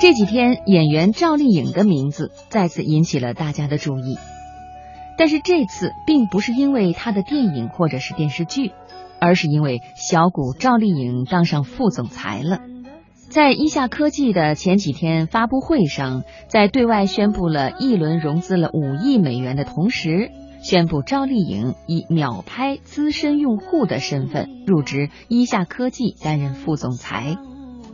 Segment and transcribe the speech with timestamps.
[0.00, 4.16] 这几天，演员赵丽颖的名字再次引起了大家的注意，
[5.16, 8.70] 但是这次并不是因为她的电影或者是电视剧，
[9.20, 12.60] 而是因为小股赵丽颖当上副总裁了。
[13.28, 20.30] 在一夏科技的前几天发布会上，在对外宣布了一轮融资了五亿美元的同时，
[20.62, 27.36] 宣布赵丽颖以秒拍资深用户的身份入职一夏科技担任副总裁。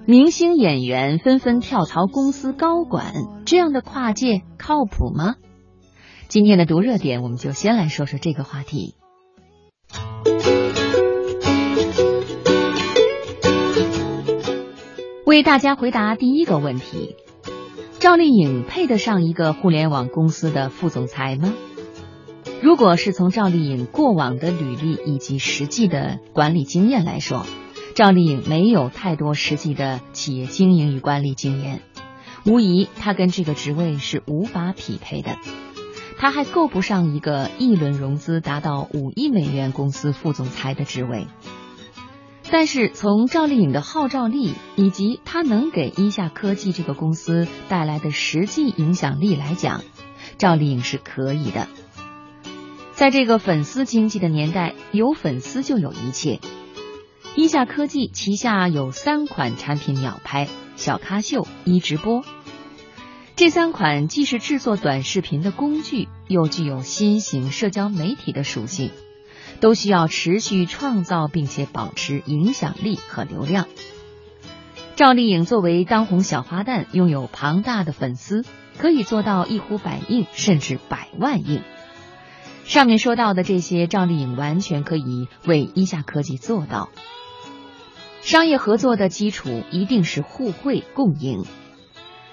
[0.06, 3.14] 明星演员纷纷跳槽公司高管，
[3.46, 5.36] 这样的跨界靠谱吗？
[6.28, 8.96] 今天的读热点，我们就先来说说这个话题。
[15.24, 17.16] 为大家回答第一个问题：
[17.98, 21.54] 赵丽颖配得上一个互联网公司的副总裁吗？
[22.60, 27.46] 如果是从赵丽颖过往的履历以及实际的管理经验来说，
[27.94, 31.80] 赵丽颖没有太多实际的企业经营与管理经验，
[32.44, 35.38] 无疑她跟这个职位是无法匹配的。
[36.18, 41.28] 她还够不上一个一轮融资达到五亿美元公司副总裁的职位。
[42.50, 49.82] 但是从赵丽颖的号召力以及她能给一夏科技这个公司带来的实际影响力来讲，
[50.36, 51.68] 赵丽颖是可以的。
[52.94, 56.40] 在这个粉丝经济的年代，有粉丝就有一切。
[57.36, 62.24] 一下科技旗下有三款产品秒拍：小咖秀、一直播。
[63.34, 68.90] 这三款既是制作短视频的工具，又具有新型社交媒体的属性。
[69.60, 73.66] 都需要持续创造，并且保持影响力和流量。
[74.94, 78.44] 赵丽颖作为当红小花旦，拥有庞大的粉丝，
[78.78, 81.62] 可以做到一呼百应，甚至百万应。
[82.64, 86.90] 上面说到的这些，赵丽颖完全可以为一下科技做到。
[88.24, 91.44] 商业合作的基础一定是互惠共赢。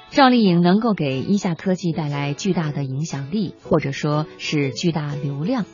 [0.10, 5.66] 赵丽颖能够给一夏科技带来巨大的影响力，或者说是巨大流量。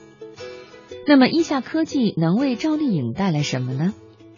[1.06, 3.94] 那么，一夏科技能为赵丽颖带来什么呢？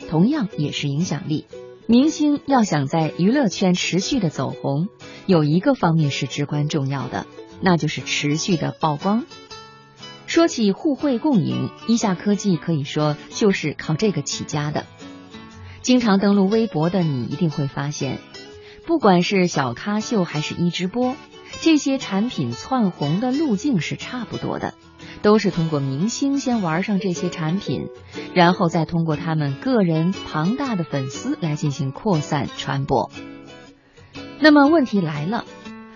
[0.09, 1.45] 同样也是影响力。
[1.87, 4.89] 明星要想在娱乐圈持续的走红，
[5.27, 7.25] 有一个方面是至关重要的，
[7.61, 9.23] 那就是持续的曝光。
[10.27, 14.85] 说起互惠共赢，一夏科技可以说就是靠这个起家的。
[15.89, 18.19] 经常登录微博的你一定会发现，
[18.85, 21.15] 不管是小咖秀还是一直播，
[21.61, 24.75] 这些产品窜红的路径是差不多的。
[25.23, 27.87] 都是通过明星先玩上这些产品，
[28.35, 33.09] 然后再通过他们个人庞大的粉丝来进行扩散传播。
[34.39, 35.45] 那么问题来了，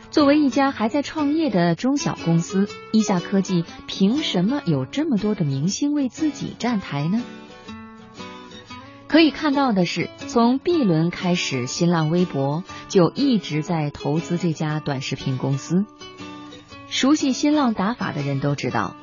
[0.10, 7.22] 作为一家还在创业的中小公司，一下科技凭什么有这么多的明星为自己站台呢？
[9.14, 15.86] 可以看到的是，从 B 轮开始，新浪微博就一直在投资这家短视频公司。
[16.90, 18.96] 熟悉新浪打法的人都知道。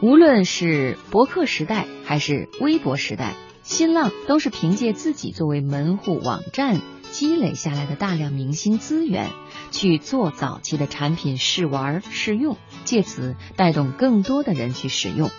[0.00, 6.80] 无论是博客时代还是微博时代，新浪都是凭借自己作为门户网站
[7.10, 9.28] 积累下来的大量明星资源
[9.70, 15.30] 去做早期的产品试玩试用，借此带动更多的人去使用。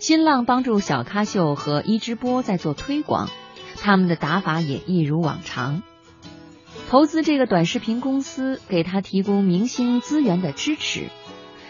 [0.00, 3.28] 新浪帮助小咖秀和一直播在做推广，
[3.76, 5.82] 他们的打法也一如往常，
[6.88, 11.10] 投资这个短视频公司，给他提供明星资源的支持。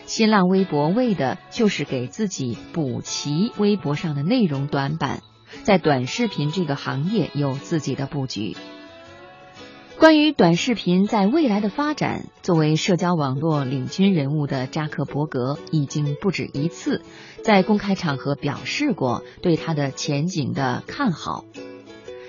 [0.06, 5.22] 新浪微博为的就是给自己补齐微博上的内容短板，
[5.64, 8.56] 在短视频这个行业有自己的布局。
[10.00, 17.02] 关于短视频在未来的发展，作为社交网络领军人物的扎克伯格已经不止一次
[17.44, 21.44] 在公开场合表示过对它的前景的看好，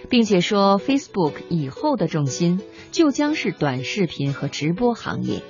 [0.09, 2.59] 并且说 Facebook 以后的重心
[2.91, 5.41] 就将是短视频和直播行业。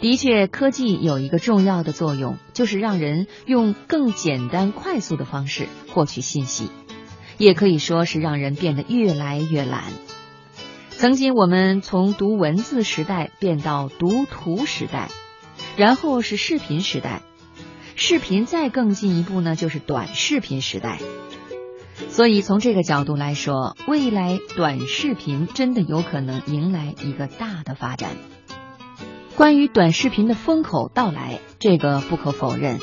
[0.00, 6.70] 的确，科技有一个重要的作用，就是让人用更简单、快速的方式获取信息，
[7.38, 9.82] 也可以说是让人变得越来越懒。
[11.02, 15.08] 曾经我们从读文字时代变到读图时代，
[15.76, 17.22] 然后是视频时代，
[17.96, 21.00] 视频再更进一步呢，就是短视频时代。
[22.08, 28.10] 所以从这个角度来说，未来短视频真的有可能迎来一个大的发展。
[29.34, 32.78] 关于短视频的风口到来，这个不可否认。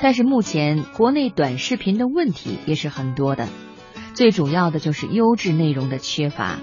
[0.00, 3.48] 但是目前国内短视频的问题也是很多的，
[4.14, 6.60] 最主要的就是优质内容的缺乏。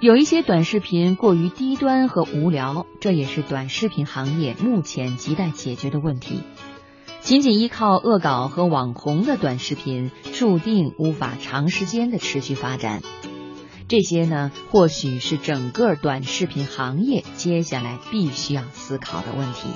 [0.00, 6.42] 有一些短视频过于低端和无聊，这也是短视频行业目前亟待解决的问题。
[7.20, 13.02] 仅仅依靠恶搞和网红的短视频，注定无法长时间的持续发展。
[13.88, 19.68] 这些呢，或许是整个短视频行业接下来必须要思考的问题。